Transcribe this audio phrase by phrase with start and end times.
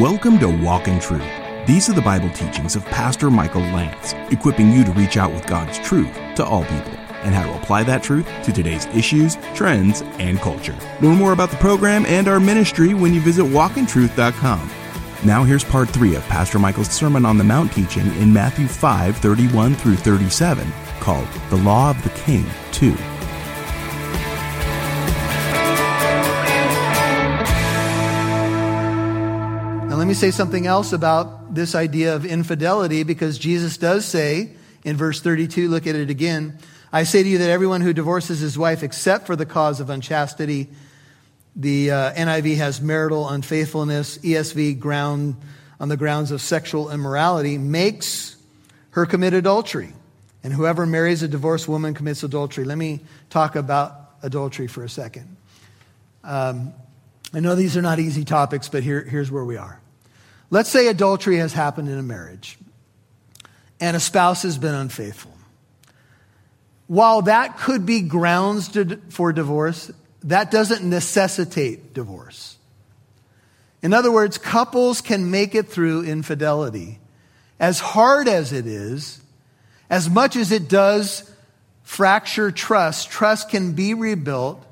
[0.00, 1.24] Welcome to Walk in Truth.
[1.66, 5.46] These are the Bible teachings of Pastor Michael Lantz, equipping you to reach out with
[5.46, 6.92] God's truth to all people
[7.22, 10.76] and how to apply that truth to today's issues, trends, and culture.
[11.00, 14.70] Learn more about the program and our ministry when you visit walkintruth.com.
[15.24, 19.16] Now here's part 3 of Pastor Michael's Sermon on the Mount teaching in Matthew 5,
[19.16, 22.94] 31 through 37, called The Law of the King 2.
[30.06, 34.52] Let me say something else about this idea of infidelity because Jesus does say
[34.84, 36.60] in verse 32, look at it again.
[36.92, 39.90] I say to you that everyone who divorces his wife except for the cause of
[39.90, 40.68] unchastity,
[41.56, 45.34] the uh, NIV has marital unfaithfulness, ESV ground
[45.80, 48.36] on the grounds of sexual immorality, makes
[48.90, 49.92] her commit adultery.
[50.44, 52.64] And whoever marries a divorced woman commits adultery.
[52.64, 55.36] Let me talk about adultery for a second.
[56.22, 56.74] Um,
[57.34, 59.80] I know these are not easy topics, but here, here's where we are.
[60.50, 62.58] Let's say adultery has happened in a marriage
[63.80, 65.32] and a spouse has been unfaithful.
[66.86, 69.90] While that could be grounds to, for divorce,
[70.24, 72.56] that doesn't necessitate divorce.
[73.82, 77.00] In other words, couples can make it through infidelity.
[77.58, 79.20] As hard as it is,
[79.90, 81.30] as much as it does
[81.82, 84.64] fracture trust, trust can be rebuilt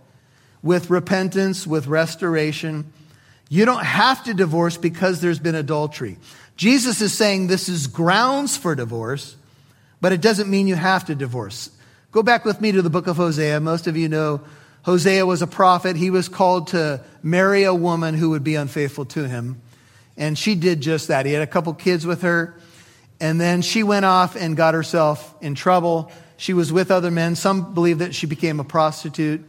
[0.63, 2.93] with repentance, with restoration,
[3.55, 6.19] you don't have to divorce because there's been adultery.
[6.57, 9.37] Jesus is saying this is grounds for divorce,
[10.01, 11.71] but it doesn't mean you have to divorce.
[12.11, 13.61] Go back with me to the book of Hosea.
[13.61, 14.41] Most of you know
[14.83, 15.95] Hosea was a prophet.
[15.95, 19.63] He was called to marry a woman who would be unfaithful to him.
[20.17, 21.25] And she did just that.
[21.25, 22.57] He had a couple kids with her.
[23.21, 26.11] And then she went off and got herself in trouble.
[26.39, 27.37] She was with other men.
[27.37, 29.45] Some believe that she became a prostitute.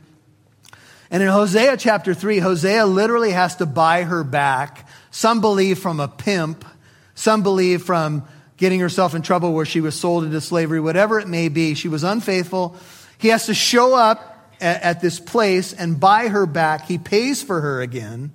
[1.11, 4.87] And in Hosea chapter 3, Hosea literally has to buy her back.
[5.11, 6.65] Some believe from a pimp,
[7.13, 11.27] some believe from getting herself in trouble where she was sold into slavery, whatever it
[11.27, 11.73] may be.
[11.73, 12.75] She was unfaithful.
[13.17, 16.85] He has to show up at, at this place and buy her back.
[16.85, 18.31] He pays for her again.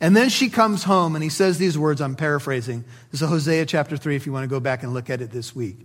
[0.00, 2.84] And then she comes home and he says these words, I'm paraphrasing.
[3.10, 5.30] This is Hosea chapter 3 if you want to go back and look at it
[5.30, 5.78] this week.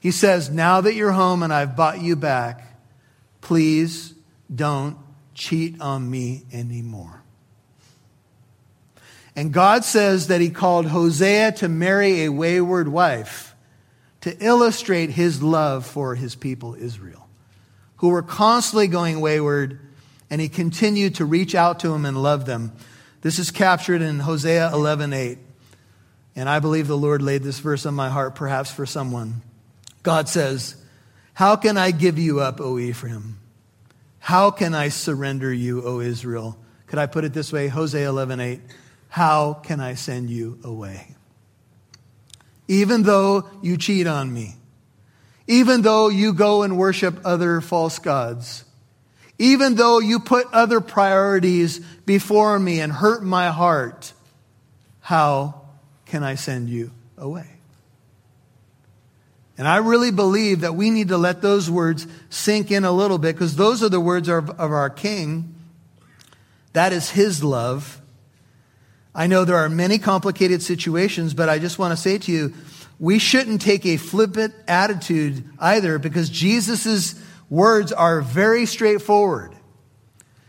[0.00, 2.62] He says, Now that you're home and I've bought you back,
[3.40, 4.14] please
[4.54, 4.96] don't
[5.34, 7.22] cheat on me anymore.
[9.36, 13.54] And God says that He called Hosea to marry a wayward wife
[14.20, 17.28] to illustrate His love for His people Israel,
[17.96, 19.80] who were constantly going wayward,
[20.30, 22.72] and He continued to reach out to them and love them.
[23.22, 25.38] This is captured in Hosea 11:8.
[26.36, 29.42] And I believe the Lord laid this verse on my heart, perhaps for someone.
[30.02, 30.76] God says,
[31.34, 33.38] How can I give you up, O Ephraim?
[34.24, 36.56] How can I surrender you, O Israel?
[36.86, 37.68] Could I put it this way?
[37.68, 38.62] Hosea 11:8.
[39.10, 41.14] How can I send you away?
[42.66, 44.56] Even though you cheat on me,
[45.46, 48.64] even though you go and worship other false gods,
[49.38, 54.14] even though you put other priorities before me and hurt my heart,
[55.00, 55.66] how
[56.06, 57.53] can I send you away?
[59.56, 63.18] And I really believe that we need to let those words sink in a little
[63.18, 65.54] bit because those are the words of, of our King.
[66.72, 68.00] That is His love.
[69.14, 72.52] I know there are many complicated situations, but I just want to say to you,
[72.98, 77.14] we shouldn't take a flippant attitude either because Jesus'
[77.48, 79.54] words are very straightforward.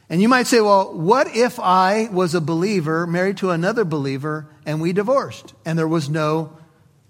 [0.10, 4.48] And you might say, well, what if I was a believer married to another believer
[4.66, 6.58] and we divorced and there was no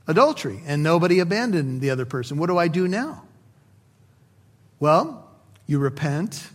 [0.08, 2.38] adultery and nobody abandoned the other person.
[2.38, 3.24] What do I do now?
[4.80, 5.28] Well,
[5.68, 6.50] you repent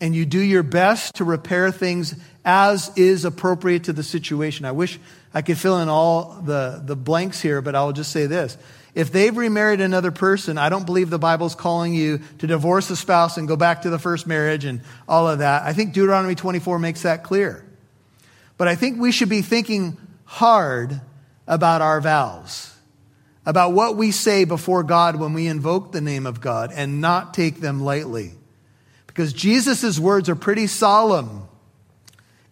[0.00, 4.66] and you do your best to repair things as is appropriate to the situation.
[4.66, 4.98] I wish
[5.32, 8.56] I could fill in all the, the blanks here, but I'll just say this.
[8.94, 12.96] If they've remarried another person, I don't believe the Bible's calling you to divorce a
[12.96, 15.64] spouse and go back to the first marriage and all of that.
[15.64, 17.62] I think Deuteronomy 24 makes that clear.
[18.56, 21.00] But I think we should be thinking hard
[21.46, 22.74] about our vows,
[23.44, 27.34] about what we say before God when we invoke the name of God and not
[27.34, 28.32] take them lightly.
[29.06, 31.42] Because Jesus' words are pretty solemn.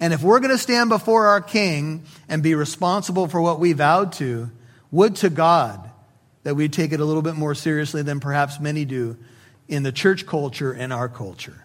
[0.01, 3.73] And if we're going to stand before our King and be responsible for what we
[3.73, 4.51] vowed to,
[4.91, 5.91] would to God
[6.45, 9.17] that we take it a little bit more seriously than perhaps many do
[9.67, 11.65] in the church culture and our culture.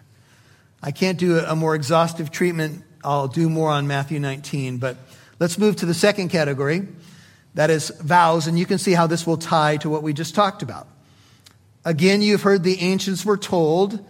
[0.82, 2.82] I can't do a more exhaustive treatment.
[3.04, 4.96] I'll do more on Matthew 19, but
[5.38, 6.88] let's move to the second category
[7.54, 10.34] that is vows, and you can see how this will tie to what we just
[10.34, 10.86] talked about.
[11.84, 14.04] Again, you've heard the ancients were told,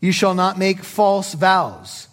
[0.00, 2.08] You shall not make false vows,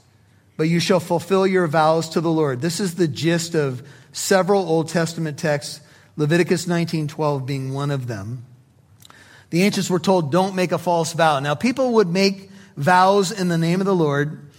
[0.58, 2.62] but you shall fulfill your vows to the Lord.
[2.62, 5.82] This is the gist of several Old Testament texts,
[6.16, 8.46] Leviticus 19:12 being one of them.
[9.50, 11.40] The ancients were told, don't make a false vow.
[11.40, 14.50] Now, people would make vows in the name of the Lord,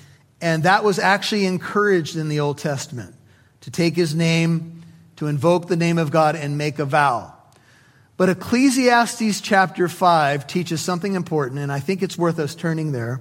[0.41, 3.17] and that was actually encouraged in the Old Testament
[3.62, 4.74] to take his name,
[5.16, 7.34] to invoke the name of God, and make a vow.
[8.16, 13.20] But Ecclesiastes chapter 5 teaches something important, and I think it's worth us turning there.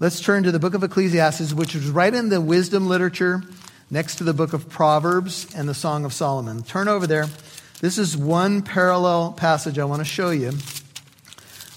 [0.00, 3.42] Let's turn to the book of Ecclesiastes, which is right in the wisdom literature
[3.90, 6.62] next to the book of Proverbs and the Song of Solomon.
[6.64, 7.26] Turn over there.
[7.80, 10.52] This is one parallel passage I want to show you.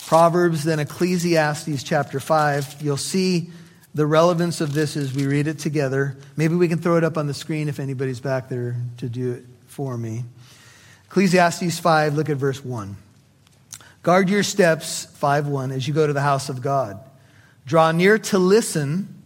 [0.08, 2.82] Proverbs, then Ecclesiastes chapter 5.
[2.82, 3.52] You'll see
[4.00, 6.16] the relevance of this as we read it together.
[6.38, 9.34] Maybe we can throw it up on the screen if anybody's back there to do
[9.34, 10.24] it for me.
[11.08, 12.96] Ecclesiastes 5, look at verse 1.
[14.02, 16.98] Guard your steps, 5 1, as you go to the house of God.
[17.66, 19.22] Draw near to listen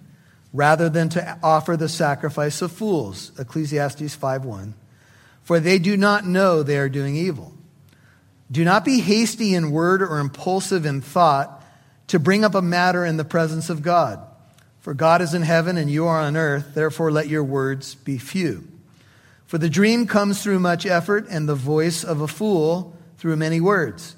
[0.53, 3.31] rather than to offer the sacrifice of fools.
[3.37, 4.73] Ecclesiastes 5 1.
[5.43, 7.53] For they do not know they are doing evil.
[8.51, 11.63] Do not be hasty in word or impulsive in thought
[12.07, 14.31] to bring up a matter in the presence of God.
[14.83, 18.17] For God is in heaven and you are on earth, therefore let your words be
[18.17, 18.67] few.
[19.45, 23.61] For the dream comes through much effort, and the voice of a fool through many
[23.61, 24.17] words.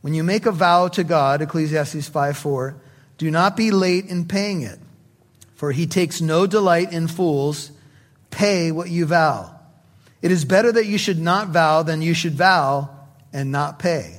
[0.00, 2.74] When you make a vow to God, Ecclesiastes 5 4,
[3.18, 4.80] do not be late in paying it,
[5.54, 7.70] for he takes no delight in fools.
[8.32, 9.60] Pay what you vow.
[10.22, 12.90] It is better that you should not vow than you should vow
[13.32, 14.16] and not pay.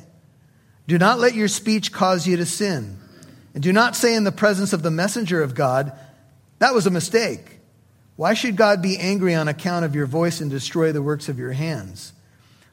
[0.88, 3.01] Do not let your speech cause you to sin.
[3.54, 5.92] And do not say in the presence of the messenger of God,
[6.60, 7.60] that was a mistake.
[8.16, 11.40] Why should God be angry on account of your voice and destroy the works of
[11.40, 12.14] your hands?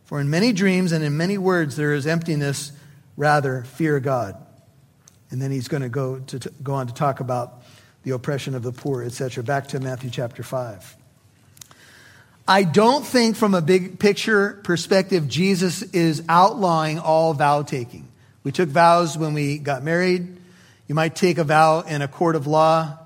[0.04, 2.72] For in many dreams and in many words there is emptiness,
[3.16, 4.36] rather, fear God.
[5.30, 7.62] And then he's going to go, to, go on to talk about
[8.02, 9.42] the oppression of the poor, etc.
[9.42, 10.96] Back to Matthew chapter 5.
[12.46, 18.08] I don't think, from a big picture perspective, Jesus is outlawing all vow taking.
[18.42, 20.37] We took vows when we got married.
[20.88, 22.98] You might take a vow in a court of law.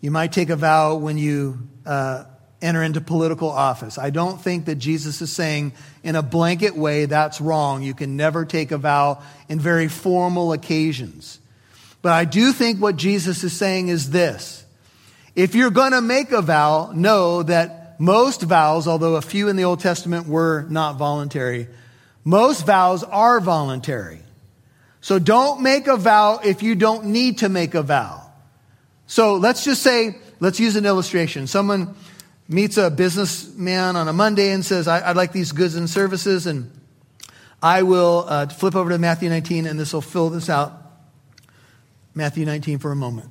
[0.00, 2.24] You might take a vow when you uh,
[2.62, 3.98] enter into political office.
[3.98, 7.82] I don't think that Jesus is saying in a blanket way that's wrong.
[7.82, 11.38] You can never take a vow in very formal occasions.
[12.00, 14.64] But I do think what Jesus is saying is this.
[15.34, 19.56] If you're going to make a vow, know that most vows, although a few in
[19.56, 21.68] the Old Testament were not voluntary,
[22.24, 24.20] most vows are voluntary.
[25.00, 28.22] So don't make a vow if you don't need to make a vow.
[29.06, 31.46] So let's just say, let's use an illustration.
[31.46, 31.94] Someone
[32.48, 36.46] meets a businessman on a Monday and says, I, would like these goods and services,
[36.46, 36.70] and
[37.62, 40.72] I will uh, flip over to Matthew 19, and this will fill this out.
[42.14, 43.30] Matthew 19 for a moment.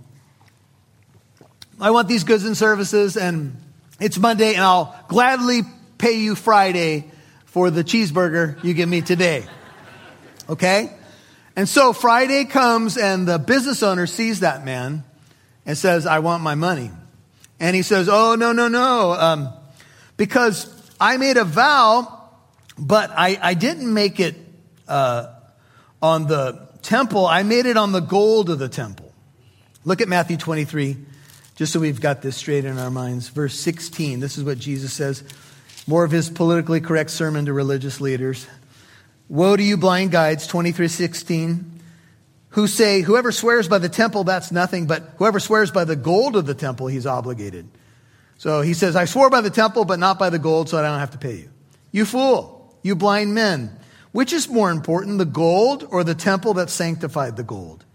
[1.80, 3.56] I want these goods and services, and
[4.00, 5.62] it's Monday, and I'll gladly
[5.98, 7.12] pay you Friday
[7.46, 9.46] for the cheeseburger you give me today.
[10.50, 10.92] Okay?
[11.58, 15.04] And so Friday comes, and the business owner sees that man
[15.66, 16.92] and says, I want my money.
[17.60, 19.14] And he says, Oh, no, no, no.
[19.14, 19.50] Um,
[20.18, 20.72] because
[21.02, 22.30] I made a vow,
[22.78, 24.36] but I, I didn't make it
[24.88, 25.34] uh,
[26.00, 29.12] on the temple, I made it on the gold of the temple.
[29.84, 30.96] Look at Matthew 23,
[31.56, 33.30] just so we've got this straight in our minds.
[33.30, 35.24] Verse 16, this is what Jesus says.
[35.88, 38.46] More of his politically correct sermon to religious leaders.
[39.30, 41.78] Woe to you, blind guides, 23 16
[42.58, 46.36] who say, whoever swears by the temple, that's nothing, but whoever swears by the gold
[46.36, 47.68] of the temple, he's obligated.
[48.40, 50.82] So he says, I swore by the temple, but not by the gold, so I
[50.82, 51.50] don't have to pay you.
[51.92, 53.78] You fool, you blind men.
[54.12, 57.86] Which is more important, the gold or the temple that sanctified the gold?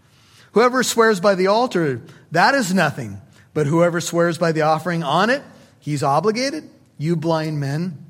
[0.53, 3.19] Whoever swears by the altar, that is nothing,
[3.53, 5.43] but whoever swears by the offering on it,
[5.79, 6.69] he's obligated.
[6.97, 8.05] You blind men.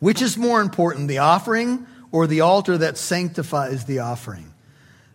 [0.00, 4.54] Which is more important, the offering or the altar that sanctifies the offering?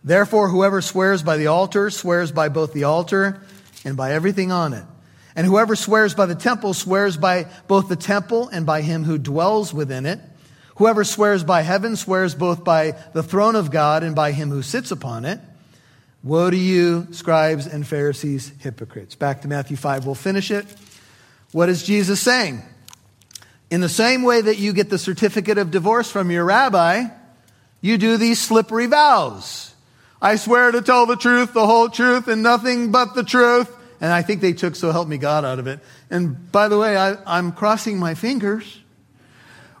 [0.04, 3.40] Therefore, whoever swears by the altar swears by both the altar
[3.86, 4.84] and by everything on it.
[5.34, 9.16] And whoever swears by the temple swears by both the temple and by him who
[9.16, 10.20] dwells within it.
[10.76, 14.60] Whoever swears by heaven swears both by the throne of God and by him who
[14.60, 15.40] sits upon it.
[16.22, 19.14] Woe to you, scribes and Pharisees, hypocrites.
[19.14, 20.66] Back to Matthew 5, we'll finish it.
[21.52, 22.62] What is Jesus saying?
[23.70, 27.04] In the same way that you get the certificate of divorce from your rabbi,
[27.80, 29.72] you do these slippery vows.
[30.20, 33.74] I swear to tell the truth, the whole truth, and nothing but the truth.
[34.00, 35.78] And I think they took so help me God out of it.
[36.10, 38.80] And by the way, I, am crossing my fingers.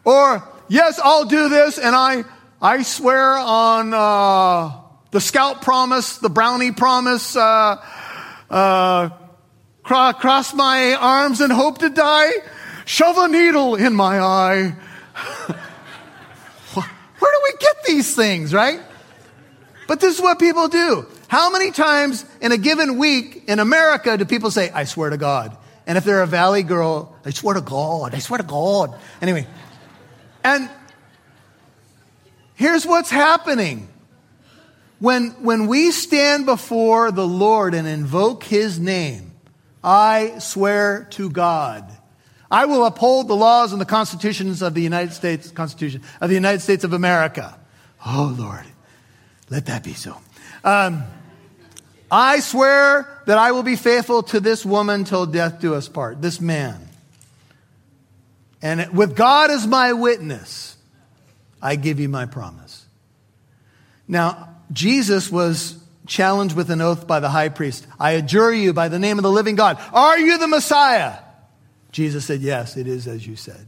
[0.04, 2.24] Or, yes, I'll do this, and I,
[2.62, 4.72] I swear on uh,
[5.10, 7.84] the scout promise, the brownie promise, uh,
[8.48, 9.10] uh,
[9.82, 12.30] cross my arms and hope to die.
[12.90, 14.74] Shove a needle in my eye.
[16.74, 18.80] Where do we get these things, right?
[19.86, 21.06] But this is what people do.
[21.28, 25.16] How many times in a given week in America do people say, I swear to
[25.16, 25.56] God?
[25.86, 28.98] And if they're a valley girl, I swear to God, I swear to God.
[29.22, 29.46] Anyway,
[30.42, 30.68] and
[32.56, 33.88] here's what's happening.
[34.98, 39.30] When, when we stand before the Lord and invoke His name,
[39.82, 41.96] I swear to God,
[42.50, 46.34] I will uphold the laws and the constitutions of the United States Constitution of the
[46.34, 47.56] United States of America.
[48.04, 48.64] Oh Lord,
[49.50, 50.16] let that be so.
[50.64, 51.04] Um,
[52.10, 56.20] I swear that I will be faithful to this woman till death do us part,
[56.20, 56.88] this man.
[58.62, 60.76] And with God as my witness,
[61.62, 62.84] I give you my promise.
[64.08, 67.86] Now, Jesus was challenged with an oath by the high priest.
[67.98, 69.80] I adjure you by the name of the living God.
[69.92, 71.14] Are you the Messiah?
[71.92, 73.66] Jesus said, Yes, it is as you said.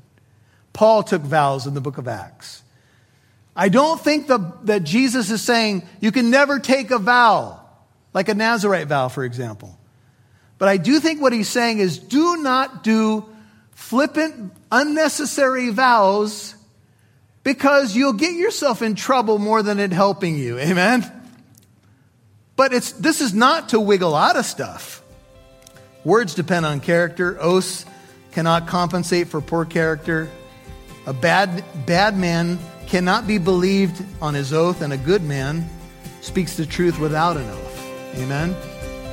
[0.73, 2.63] Paul took vows in the book of Acts.
[3.55, 7.61] I don't think the, that Jesus is saying you can never take a vow,
[8.15, 9.79] like a Nazarite vow, for example.
[10.59, 13.27] But I do think what he's saying is do not do
[13.73, 16.55] flippant, unnecessary vows
[17.43, 20.59] because you'll get yourself in trouble more than it helping you.
[20.59, 21.05] Amen?
[22.57, 25.03] But it's, this is not to wiggle out of stuff.
[26.05, 27.37] Words depend on character.
[27.41, 27.85] Oaths
[28.33, 30.29] cannot compensate for poor character.
[31.07, 35.69] A bad, bad man cannot be believed on his oath, and a good man
[36.21, 38.17] speaks the truth without an oath.
[38.17, 38.55] Amen?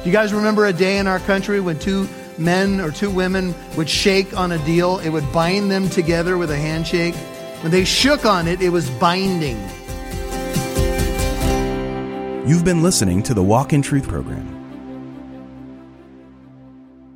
[0.03, 2.07] Do you guys remember a day in our country when two
[2.37, 4.99] men or two women would shake on a deal?
[4.99, 7.15] It would bind them together with a handshake.
[7.61, 9.57] When they shook on it, it was binding.
[12.47, 14.58] You've been listening to the Walk in Truth program.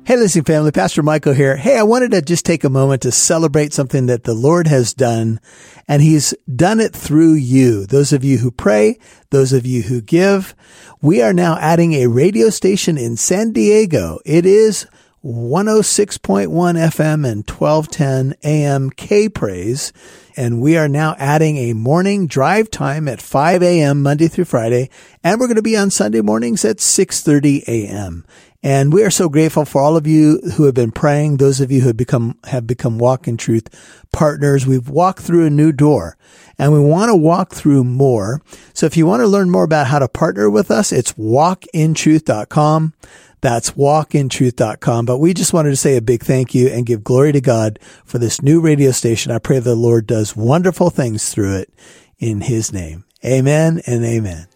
[0.06, 1.56] Hey, listening family, Pastor Michael here.
[1.56, 4.92] Hey, I wanted to just take a moment to celebrate something that the Lord has
[4.92, 5.40] done,
[5.88, 7.86] and He's done it through you.
[7.86, 8.98] Those of you who pray,
[9.30, 10.54] those of you who give.
[11.00, 14.18] We are now adding a radio station in San Diego.
[14.26, 14.86] It is
[15.24, 19.94] 106.1 FM and 1210 AM K Praise.
[20.36, 24.02] And we are now adding a morning drive time at 5 a.m.
[24.02, 24.90] Monday through Friday.
[25.22, 28.26] And we're going to be on Sunday mornings at 6.30 a.m.
[28.64, 31.70] And we are so grateful for all of you who have been praying, those of
[31.70, 33.68] you who have become, have become Walk in Truth
[34.10, 34.66] partners.
[34.66, 36.16] We've walked through a new door
[36.58, 38.40] and we want to walk through more.
[38.72, 42.94] So if you want to learn more about how to partner with us, it's walkintruth.com.
[43.42, 45.04] That's walkintruth.com.
[45.04, 47.78] But we just wanted to say a big thank you and give glory to God
[48.06, 49.30] for this new radio station.
[49.30, 51.74] I pray the Lord does wonderful things through it
[52.18, 53.04] in his name.
[53.22, 54.46] Amen and amen.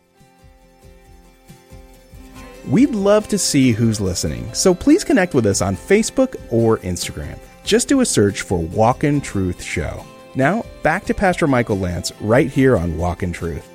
[2.69, 7.39] We'd love to see who's listening, so please connect with us on Facebook or Instagram.
[7.65, 10.05] Just do a search for Walk in Truth Show.
[10.35, 13.67] Now, back to Pastor Michael Lantz right here on Walk in Truth.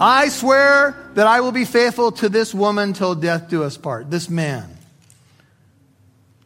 [0.00, 4.08] I swear that I will be faithful to this woman till death do us part,
[4.08, 4.78] this man.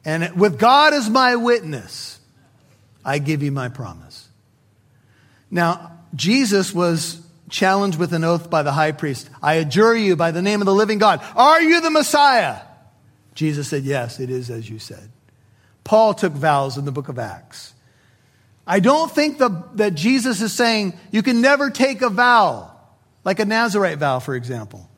[0.02, 2.18] And with God as my witness,
[3.04, 4.26] I give you my promise.
[5.50, 9.28] Now, Jesus was challenged with an oath by the high priest.
[9.42, 11.24] I adjure you by the name of the living God.
[11.36, 12.60] Are you the Messiah?
[13.34, 15.10] Jesus said, Yes, it is as you said.
[15.82, 17.74] Paul took vows in the book of Acts.
[18.66, 22.70] I don't think the, that Jesus is saying you can never take a vow,
[23.22, 24.88] like a Nazarite vow, for example.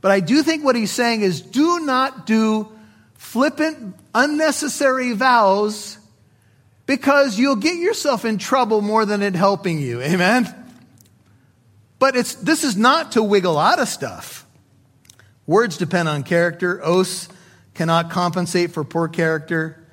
[0.00, 2.72] But I do think what he's saying is do not do
[3.14, 5.98] flippant, unnecessary vows
[6.86, 10.00] because you'll get yourself in trouble more than it helping you.
[10.00, 10.52] Amen?
[11.98, 14.46] But it's, this is not to wiggle out of stuff.
[15.46, 16.80] Words depend on character.
[16.84, 17.28] Oaths
[17.74, 19.84] cannot compensate for poor character.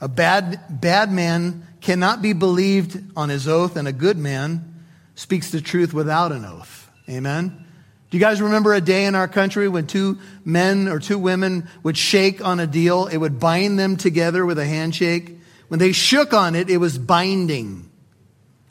[0.00, 4.82] A bad, bad man cannot be believed on his oath, and a good man
[5.14, 6.90] speaks the truth without an oath.
[7.08, 7.64] Amen?
[8.10, 11.68] Do you guys remember a day in our country when two men or two women
[11.82, 13.06] would shake on a deal?
[13.06, 15.37] It would bind them together with a handshake.
[15.68, 17.90] When they shook on it, it was binding.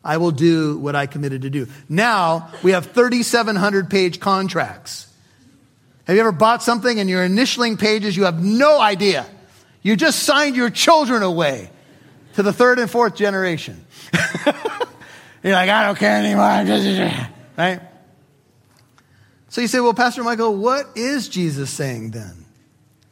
[0.04, 1.68] I will do what I committed to do.
[1.90, 5.08] Now we have 3,700 page contracts.
[6.06, 9.26] Have you ever bought something and your initialing pages, you have no idea?
[9.82, 11.70] You just signed your children away
[12.34, 13.86] to the third and fourth generation.
[15.44, 17.28] You're like, I don't care anymore.
[17.58, 17.82] Right?
[19.50, 22.46] So you say, well, Pastor Michael, what is Jesus saying then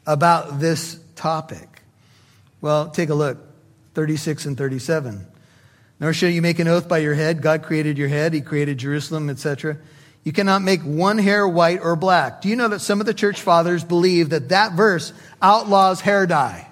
[0.05, 1.81] about this topic?
[2.61, 3.44] Well, take a look.
[3.95, 5.25] 36 and 37.
[5.99, 7.41] Nor shall you make an oath by your head.
[7.41, 9.77] God created your head, He created Jerusalem, etc.
[10.23, 12.41] You cannot make one hair white or black.
[12.41, 16.25] Do you know that some of the church fathers believe that that verse outlaws hair
[16.25, 16.67] dye?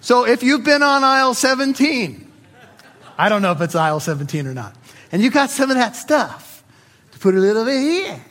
[0.00, 2.30] So if you've been on aisle 17,
[3.16, 4.76] I don't know if it's aisle 17 or not,
[5.10, 6.62] and you got some of that stuff,
[7.12, 8.24] to put a little bit here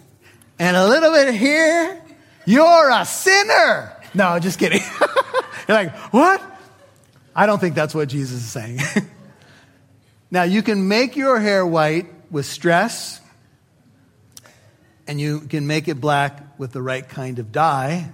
[0.60, 2.02] and a little bit here,
[2.46, 3.92] you're a sinner.
[4.14, 4.82] No, just kidding.
[5.68, 6.55] You're like, what?
[7.36, 8.80] I don't think that's what Jesus is saying.
[10.32, 13.20] now, you can make your hair white with stress,
[15.06, 18.10] and you can make it black with the right kind of dye,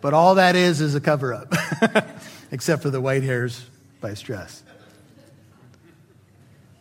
[0.00, 1.54] but all that is is a cover up,
[2.50, 3.64] except for the white hairs
[4.00, 4.62] by stress.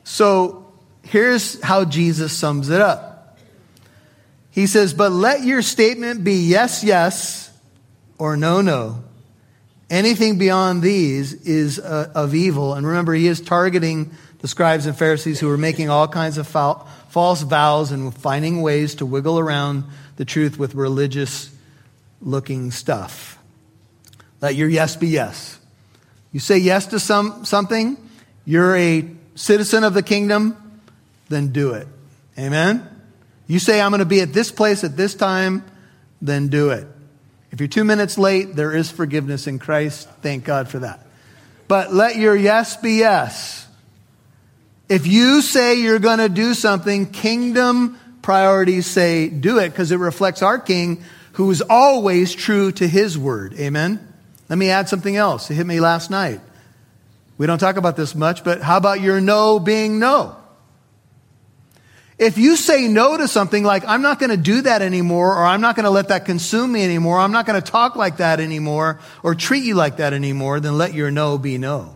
[0.03, 3.37] So, here's how Jesus sums it up.
[4.49, 7.51] He says, But let your statement be yes, yes,
[8.17, 9.03] or no, no.
[9.89, 12.73] Anything beyond these is uh, of evil.
[12.73, 16.47] And remember, he is targeting the scribes and Pharisees who are making all kinds of
[16.47, 19.85] foul, false vows and finding ways to wiggle around
[20.17, 21.49] the truth with religious
[22.21, 23.39] looking stuff.
[24.41, 25.59] Let your yes be yes.
[26.31, 27.97] You say yes to some, something,
[28.45, 30.81] you're a citizen of the kingdom,
[31.29, 31.87] then do it.
[32.37, 32.87] Amen?
[33.47, 35.63] You say, I'm going to be at this place at this time,
[36.21, 36.87] then do it.
[37.51, 40.09] If you're two minutes late, there is forgiveness in Christ.
[40.21, 41.05] Thank God for that.
[41.67, 43.67] But let your yes be yes.
[44.89, 49.97] If you say you're going to do something, kingdom priorities say do it because it
[49.97, 53.53] reflects our king who is always true to his word.
[53.59, 54.05] Amen.
[54.49, 55.51] Let me add something else.
[55.51, 56.41] It hit me last night.
[57.37, 60.35] We don't talk about this much, but how about your no being no?
[62.19, 65.45] If you say no to something like, I'm not going to do that anymore, or
[65.45, 68.17] I'm not going to let that consume me anymore, I'm not going to talk like
[68.17, 71.95] that anymore, or treat you like that anymore, then let your no be no.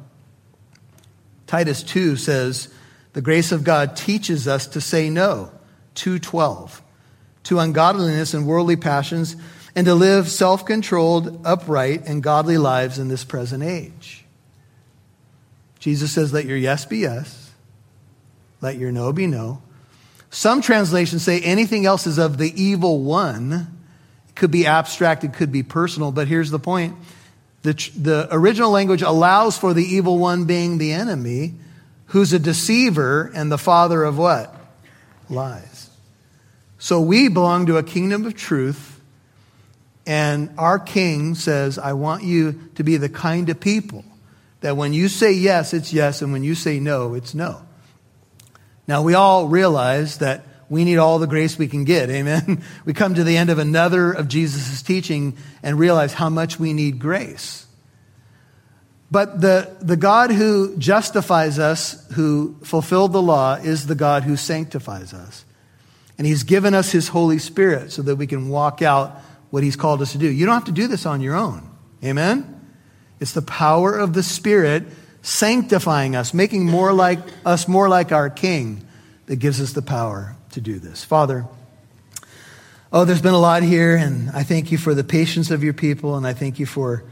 [1.47, 2.71] Titus 2 says,
[3.13, 5.51] the grace of God teaches us to say no,
[5.95, 6.83] 212,
[7.45, 9.35] to ungodliness and worldly passions,
[9.75, 14.23] and to live self controlled, upright, and godly lives in this present age.
[15.79, 17.51] Jesus says, let your yes be yes,
[18.61, 19.63] let your no be no
[20.31, 23.67] some translations say anything else is of the evil one.
[24.29, 26.95] It could be abstract, it could be personal, but here's the point.
[27.63, 31.53] The, the original language allows for the evil one being the enemy,
[32.07, 34.55] who's a deceiver and the father of what?
[35.29, 35.89] Lies.
[36.79, 38.99] So we belong to a kingdom of truth,
[40.07, 44.05] and our king says, I want you to be the kind of people
[44.61, 47.61] that when you say yes, it's yes, and when you say no, it's no.
[48.87, 52.09] Now, we all realize that we need all the grace we can get.
[52.09, 52.63] Amen.
[52.85, 56.73] We come to the end of another of Jesus' teaching and realize how much we
[56.73, 57.67] need grace.
[59.11, 64.37] But the, the God who justifies us, who fulfilled the law, is the God who
[64.37, 65.43] sanctifies us.
[66.17, 69.17] And He's given us His Holy Spirit so that we can walk out
[69.49, 70.31] what He's called us to do.
[70.31, 71.69] You don't have to do this on your own.
[72.01, 72.61] Amen?
[73.19, 74.83] It's the power of the Spirit
[75.21, 78.85] sanctifying us, making more like us more like our King
[79.27, 81.03] that gives us the power to do this.
[81.03, 81.45] Father,
[82.91, 85.73] oh, there's been a lot here, and I thank you for the patience of your
[85.73, 87.03] people, and I thank you for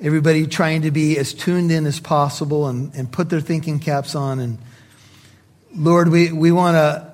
[0.00, 4.14] everybody trying to be as tuned in as possible and, and put their thinking caps
[4.14, 4.40] on.
[4.40, 4.58] And
[5.74, 7.12] Lord, we, we want to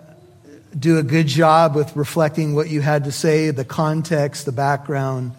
[0.78, 5.32] do a good job with reflecting what you had to say, the context, the background,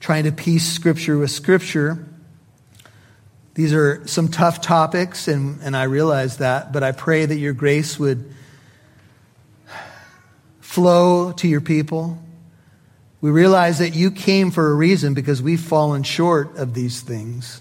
[0.00, 2.04] trying to piece scripture with scripture.
[3.58, 7.52] These are some tough topics, and, and I realize that, but I pray that your
[7.52, 8.32] grace would
[10.60, 12.22] flow to your people.
[13.20, 17.60] We realize that you came for a reason because we've fallen short of these things.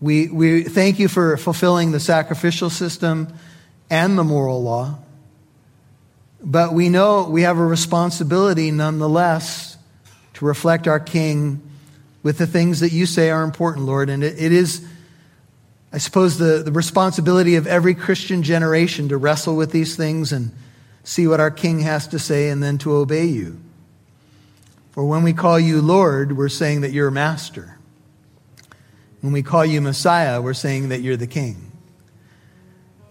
[0.00, 3.32] We, we thank you for fulfilling the sacrificial system
[3.88, 4.98] and the moral law.
[6.42, 9.76] But we know we have a responsibility nonetheless
[10.34, 11.62] to reflect our King
[12.22, 14.10] with the things that you say are important, Lord.
[14.10, 14.86] And it, it is,
[15.92, 20.50] I suppose, the, the responsibility of every Christian generation to wrestle with these things and
[21.04, 23.60] see what our King has to say and then to obey you.
[24.90, 27.78] For when we call you Lord, we're saying that you're Master.
[29.20, 31.72] When we call you Messiah, we're saying that you're the King.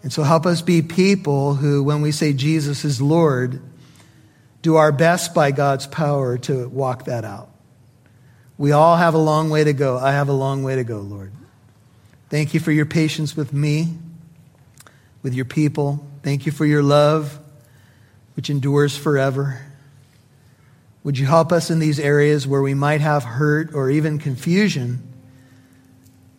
[0.04, 3.62] And so help us be people who, when we say Jesus is Lord,
[4.62, 7.50] do our best by God's power to walk that out.
[8.58, 9.98] We all have a long way to go.
[9.98, 11.32] I have a long way to go, Lord.
[12.30, 13.94] Thank you for your patience with me,
[15.22, 16.06] with your people.
[16.24, 17.40] Thank you for your love,
[18.36, 19.62] which endures forever.
[21.04, 25.02] Would you help us in these areas where we might have hurt or even confusion?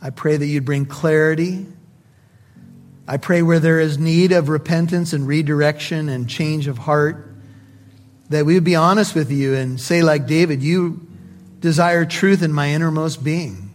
[0.03, 1.67] I pray that you'd bring clarity
[3.11, 7.27] I pray where there is need of repentance and redirection and change of heart,
[8.29, 11.08] that we would be honest with you and say, like David, you
[11.61, 13.71] desire truth in my innermost being.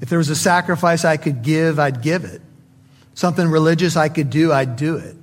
[0.00, 2.40] If there was a sacrifice I could give, I'd give it.
[3.14, 5.16] Something religious I could do, I'd do it.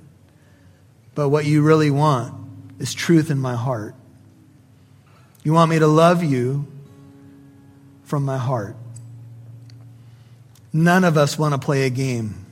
[1.14, 2.34] But what you really want
[2.78, 3.94] is truth in my heart.
[5.42, 6.66] You want me to love you
[8.04, 8.76] from my heart.
[10.72, 12.44] None of us want to play a game.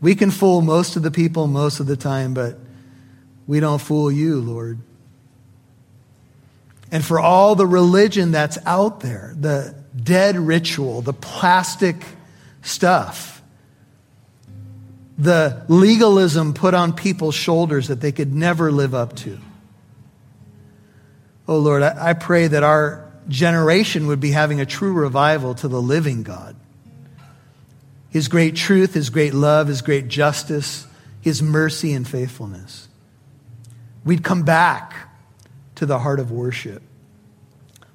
[0.00, 2.56] We can fool most of the people most of the time, but
[3.46, 4.78] we don't fool you, Lord.
[6.92, 11.96] And for all the religion that's out there, the dead ritual, the plastic
[12.62, 13.42] stuff,
[15.18, 19.38] the legalism put on people's shoulders that they could never live up to.
[21.46, 25.68] Oh Lord, I, I pray that our generation would be having a true revival to
[25.68, 26.56] the living God.
[28.08, 30.86] His great truth, His great love, His great justice,
[31.20, 32.88] His mercy and faithfulness.
[34.04, 35.09] We'd come back
[35.80, 36.82] to the heart of worship.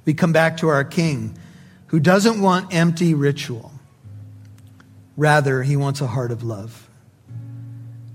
[0.05, 1.37] We come back to our King
[1.87, 3.71] who doesn't want empty ritual.
[5.15, 6.89] Rather, he wants a heart of love.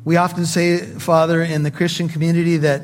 [0.04, 2.82] We often say, Father, in the Christian community that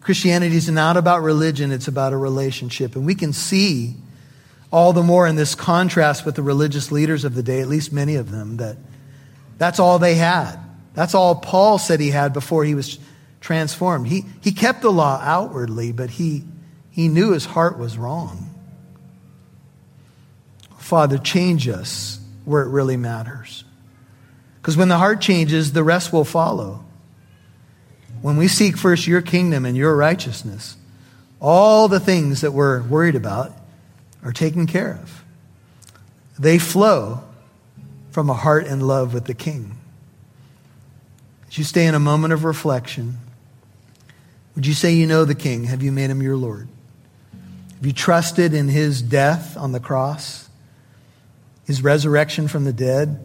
[0.00, 2.96] Christianity is not about religion, it's about a relationship.
[2.96, 3.94] And we can see
[4.72, 7.92] all the more in this contrast with the religious leaders of the day, at least
[7.92, 8.78] many of them, that
[9.58, 10.56] that's all they had.
[10.94, 12.98] That's all Paul said he had before he was
[13.40, 14.08] transformed.
[14.08, 16.44] He, he kept the law outwardly, but he,
[16.90, 18.54] he knew his heart was wrong.
[20.78, 23.64] Father, change us where it really matters.
[24.56, 26.84] Because when the heart changes, the rest will follow.
[28.22, 30.76] When we seek first your kingdom and your righteousness,
[31.40, 33.52] all the things that we're worried about
[34.24, 35.24] are taken care of.
[36.38, 37.22] They flow
[38.10, 39.78] from a heart in love with the King.
[41.48, 43.18] As you stay in a moment of reflection,
[44.58, 45.62] would you say you know the King?
[45.62, 46.66] Have you made him your Lord?
[47.76, 50.48] Have you trusted in his death on the cross,
[51.64, 53.24] his resurrection from the dead,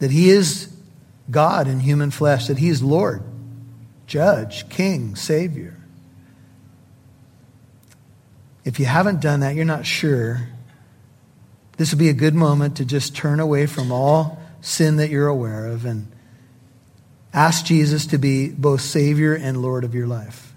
[0.00, 0.74] that he is
[1.30, 3.22] God in human flesh, that he is Lord,
[4.08, 5.76] Judge, King, Savior?
[8.64, 10.48] If you haven't done that, you're not sure,
[11.76, 15.28] this would be a good moment to just turn away from all sin that you're
[15.28, 16.11] aware of and
[17.34, 20.52] Ask Jesus to be both Savior and Lord of your life.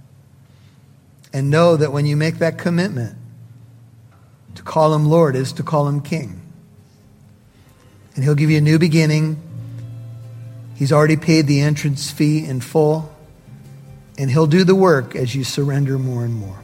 [1.31, 3.17] And know that when you make that commitment,
[4.55, 6.41] to call him Lord is to call him King.
[8.15, 9.41] And he'll give you a new beginning.
[10.75, 13.13] He's already paid the entrance fee in full.
[14.17, 16.57] And he'll do the work as you surrender more and more.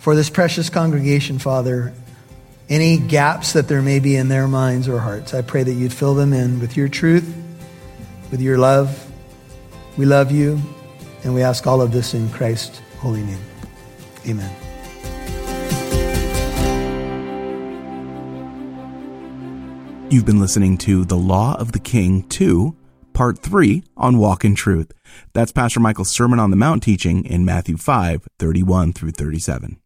[0.00, 1.92] For this precious congregation, Father,
[2.68, 5.92] any gaps that there may be in their minds or hearts, I pray that you'd
[5.92, 7.39] fill them in with your truth
[8.30, 9.10] with your love.
[9.96, 10.60] We love you,
[11.24, 13.44] and we ask all of this in Christ's holy name.
[14.26, 14.50] Amen.
[20.10, 22.76] You've been listening to The Law of the King 2,
[23.12, 24.92] Part 3 on Walk in Truth.
[25.34, 29.78] That's Pastor Michael's Sermon on the Mount teaching in Matthew 5, 31 through 37.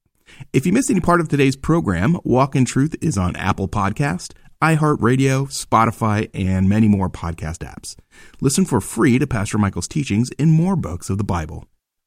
[0.52, 4.32] If you missed any part of today's program, Walk in Truth is on Apple Podcast,
[4.64, 7.96] iHeartRadio, Spotify, and many more podcast apps.
[8.40, 11.66] Listen for free to Pastor Michael's teachings in more books of the Bible.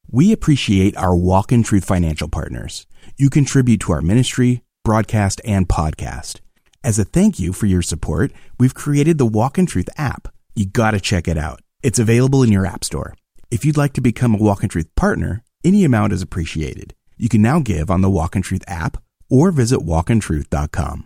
[0.09, 2.87] We appreciate our Walk in Truth financial partners.
[3.15, 6.39] You contribute to our ministry, broadcast, and podcast.
[6.83, 10.27] As a thank you for your support, we've created the Walk in Truth app.
[10.55, 11.61] You gotta check it out.
[11.83, 13.13] It's available in your app store.
[13.51, 16.95] If you'd like to become a Walk in Truth partner, any amount is appreciated.
[17.17, 18.97] You can now give on the Walk in Truth app
[19.29, 21.05] or visit walkintruth.com.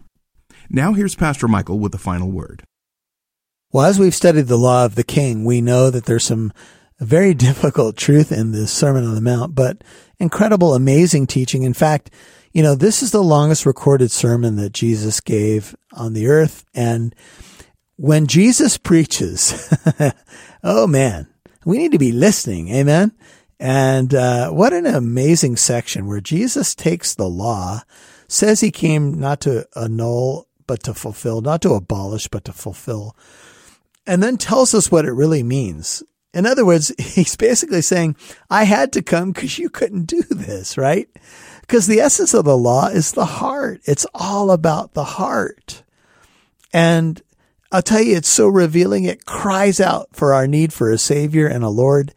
[0.74, 2.64] Now here's Pastor Michael with the final word.
[3.74, 6.54] Well, as we've studied the law of the king, we know that there's some
[6.98, 9.84] very difficult truth in this Sermon on the Mount, but
[10.18, 11.64] incredible, amazing teaching.
[11.64, 12.10] In fact,
[12.54, 16.64] you know, this is the longest recorded sermon that Jesus gave on the earth.
[16.74, 17.14] And
[17.98, 19.78] when Jesus preaches,
[20.64, 21.28] oh man,
[21.66, 22.70] we need to be listening.
[22.70, 23.12] Amen.
[23.60, 27.82] And uh, what an amazing section where Jesus takes the law,
[28.30, 33.14] says he came not to annul but to fulfill, not to abolish, but to fulfill.
[34.08, 36.02] And then tells us what it really means.
[36.34, 38.16] In other words, he's basically saying,
[38.50, 41.10] I had to come because you couldn't do this, right?
[41.60, 43.82] Because the essence of the law is the heart.
[43.84, 45.84] It's all about the heart.
[46.72, 47.22] And
[47.70, 49.04] I'll tell you, it's so revealing.
[49.04, 52.14] It cries out for our need for a savior and a Lord,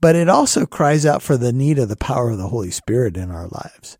[0.00, 3.18] but it also cries out for the need of the power of the Holy Spirit
[3.18, 3.98] in our lives.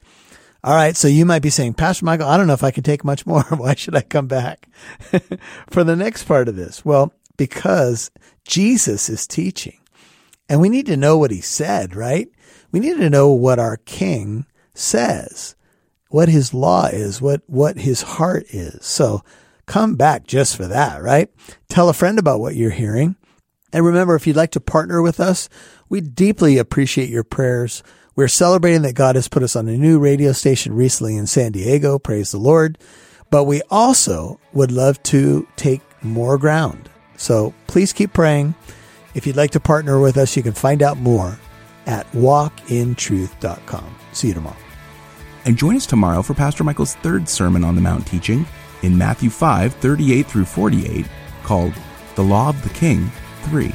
[0.63, 2.83] All right, so you might be saying, Pastor Michael, I don't know if I can
[2.83, 3.43] take much more.
[3.57, 4.69] Why should I come back
[5.71, 6.85] for the next part of this?
[6.85, 8.11] Well, because
[8.45, 9.81] Jesus is teaching
[10.51, 12.29] and we need to know what he said, right?
[12.73, 14.45] We need to know what our king
[14.75, 15.57] says,
[16.11, 18.85] what his law is, what, what his heart is.
[18.85, 19.23] So
[19.65, 21.31] come back just for that, right?
[21.71, 23.17] Tell a friend about what you're hearing.
[23.73, 25.49] And remember, if you'd like to partner with us,
[25.89, 27.83] we deeply appreciate your prayers.
[28.21, 31.53] We're celebrating that God has put us on a new radio station recently in San
[31.53, 31.99] Diego.
[31.99, 32.77] Praise the Lord.
[33.31, 36.91] But we also would love to take more ground.
[37.17, 38.55] So please keep praying.
[39.15, 41.39] If you'd like to partner with us, you can find out more
[41.87, 43.97] at walkintruth.com.
[44.13, 44.57] See you tomorrow.
[45.47, 48.45] And join us tomorrow for Pastor Michael's third Sermon on the Mount teaching
[48.83, 51.07] in Matthew 5 38 through 48,
[51.43, 51.73] called
[52.17, 53.11] The Law of the King
[53.45, 53.73] 3.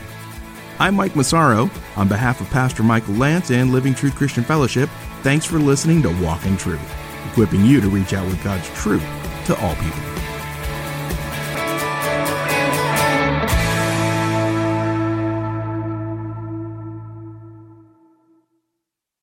[0.77, 1.69] I'm Mike Massaro.
[1.95, 4.89] On behalf of Pastor Michael Lantz and Living Truth Christian Fellowship,
[5.21, 6.81] thanks for listening to Walk in Truth,
[7.29, 9.05] equipping you to reach out with God's truth
[9.45, 10.14] to all people.